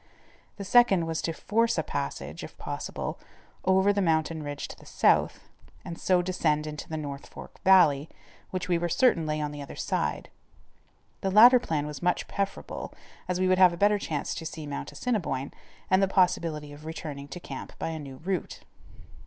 [0.57, 3.19] The second was to force a passage, if possible,
[3.65, 5.47] over the mountain ridge to the south
[5.85, 8.09] and so descend into the North Fork valley,
[8.49, 10.31] which we were certain lay on the other side.
[11.21, 12.91] The latter plan was much preferable,
[13.27, 15.53] as we would have a better chance to see Mount Assiniboine,
[15.87, 18.61] and the possibility of returning to camp by a new route.